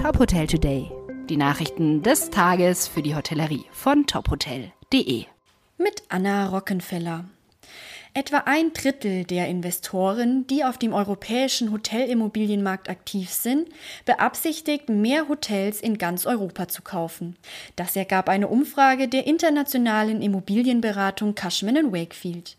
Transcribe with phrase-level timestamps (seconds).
[0.00, 0.90] Top Hotel Today.
[1.28, 5.26] Die Nachrichten des Tages für die Hotellerie von tophotel.de.
[5.76, 7.26] Mit Anna Rockenfeller.
[8.14, 13.68] Etwa ein Drittel der Investoren, die auf dem europäischen Hotelimmobilienmarkt aktiv sind,
[14.06, 17.36] beabsichtigt, mehr Hotels in ganz Europa zu kaufen.
[17.76, 22.56] Das ergab eine Umfrage der internationalen Immobilienberatung Cushman Wakefield.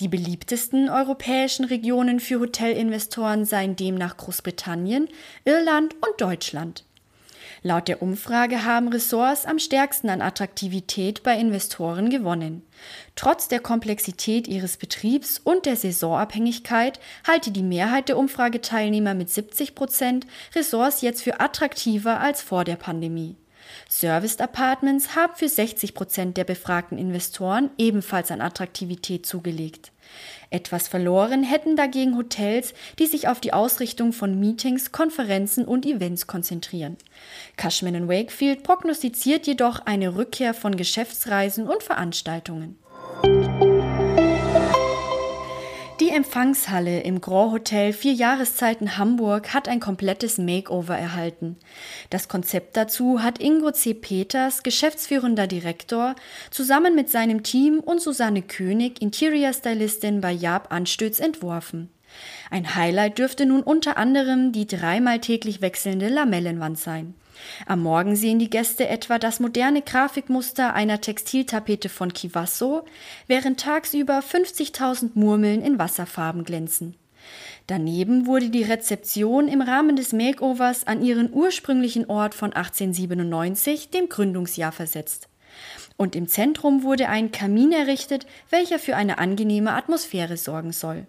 [0.00, 5.08] Die beliebtesten europäischen Regionen für Hotelinvestoren seien demnach Großbritannien,
[5.44, 6.84] Irland und Deutschland.
[7.66, 12.62] Laut der Umfrage haben Ressorts am stärksten an Attraktivität bei Investoren gewonnen.
[13.16, 19.74] Trotz der Komplexität ihres Betriebs und der Saisonabhängigkeit halte die Mehrheit der Umfrageteilnehmer mit 70
[19.74, 23.34] Prozent Ressorts jetzt für attraktiver als vor der Pandemie.
[23.88, 29.92] Serviced Apartments haben für 60 Prozent der befragten Investoren ebenfalls an Attraktivität zugelegt.
[30.50, 36.26] Etwas verloren hätten dagegen Hotels, die sich auf die Ausrichtung von Meetings, Konferenzen und Events
[36.26, 36.96] konzentrieren.
[37.56, 42.78] Cushman Wakefield prognostiziert jedoch eine Rückkehr von Geschäftsreisen und Veranstaltungen.
[46.00, 51.56] Die Empfangshalle im Grand Hotel Vier Jahreszeiten Hamburg hat ein komplettes Makeover erhalten.
[52.10, 53.94] Das Konzept dazu hat Ingo C.
[53.94, 56.16] Peters, geschäftsführender Direktor,
[56.50, 61.90] zusammen mit seinem Team und Susanne König, Interior Stylistin bei Jaap Anstöß entworfen.
[62.50, 67.14] Ein Highlight dürfte nun unter anderem die dreimal täglich wechselnde Lamellenwand sein.
[67.66, 72.84] Am Morgen sehen die Gäste etwa das moderne Grafikmuster einer Textiltapete von Kivasso,
[73.26, 76.94] während tagsüber 50.000 Murmeln in Wasserfarben glänzen.
[77.66, 84.08] Daneben wurde die Rezeption im Rahmen des Makeovers an ihren ursprünglichen Ort von 1897, dem
[84.08, 85.28] Gründungsjahr, versetzt.
[85.96, 91.06] Und im Zentrum wurde ein Kamin errichtet, welcher für eine angenehme Atmosphäre sorgen soll.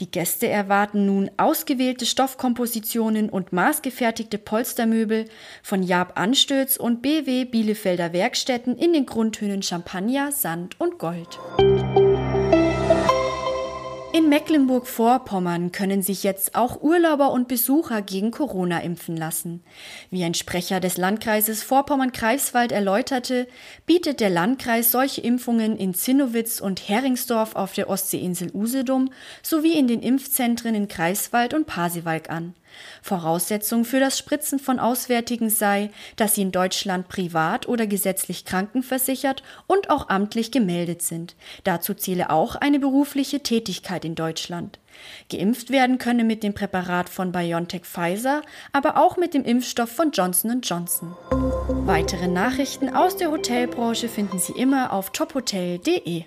[0.00, 5.26] Die Gäste erwarten nun ausgewählte Stoffkompositionen und maßgefertigte Polstermöbel
[5.62, 11.38] von Jab Anstöß und BW Bielefelder Werkstätten in den Grundtönen Champagner, Sand und Gold.
[14.14, 19.62] In Mecklenburg-Vorpommern können sich jetzt auch Urlauber und Besucher gegen Corona impfen lassen.
[20.10, 23.48] Wie ein Sprecher des Landkreises Vorpommern-Greifswald erläuterte,
[23.86, 29.10] bietet der Landkreis solche Impfungen in Zinnowitz und Heringsdorf auf der Ostseeinsel Usedom
[29.42, 32.52] sowie in den Impfzentren in Greifswald und Pasewalk an.
[33.02, 39.42] Voraussetzung für das Spritzen von Auswärtigen sei, dass sie in Deutschland privat oder gesetzlich krankenversichert
[39.66, 41.36] und auch amtlich gemeldet sind.
[41.64, 44.78] Dazu zähle auch eine berufliche Tätigkeit in Deutschland.
[45.30, 50.10] Geimpft werden könne mit dem Präparat von BioNTech Pfizer, aber auch mit dem Impfstoff von
[50.10, 51.16] Johnson Johnson.
[51.84, 56.24] Weitere Nachrichten aus der Hotelbranche finden Sie immer auf tophotel.de.